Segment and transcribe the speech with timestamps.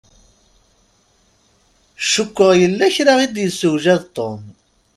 [2.11, 4.41] Cukkeɣ yella kra i d-yessewjad Tom.